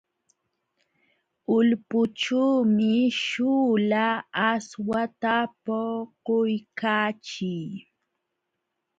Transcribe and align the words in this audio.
Ulpućhuumi 1.55 2.93
śhuula 3.21 4.05
aswata 4.49 5.35
puquykaachii. 5.63 7.63